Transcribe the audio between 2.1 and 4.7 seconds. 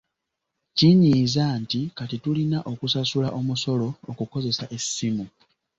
tulina okusasula omusolo okukozesa